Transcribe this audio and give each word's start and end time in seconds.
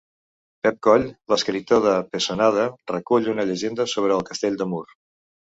Pep 0.67 0.79
Coll, 0.87 1.03
l'escriptor 1.33 1.83
de 1.83 1.93
Pessonada, 2.15 2.65
recull 2.95 3.31
una 3.37 3.47
llegenda 3.51 3.89
sobre 3.95 4.19
el 4.21 4.29
castell 4.31 4.59
de 4.65 4.73
Mur. 4.73 4.85